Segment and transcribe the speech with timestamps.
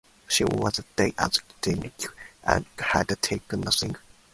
[0.27, 3.95] She was a day out of Dunkirk and had taken nothing.